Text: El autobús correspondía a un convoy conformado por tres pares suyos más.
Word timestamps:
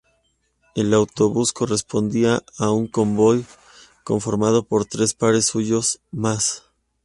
El 0.73 0.95
autobús 0.95 1.53
correspondía 1.53 2.43
a 2.57 2.71
un 2.71 2.87
convoy 2.87 3.45
conformado 4.03 4.63
por 4.63 4.85
tres 4.85 5.13
pares 5.13 5.45
suyos 5.45 6.01
más. 6.09 6.63